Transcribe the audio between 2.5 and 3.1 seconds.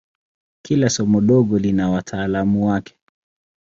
wake.